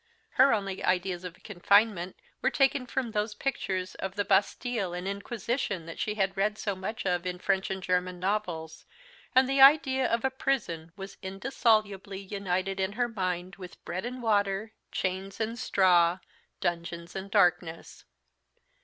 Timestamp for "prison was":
10.31-11.17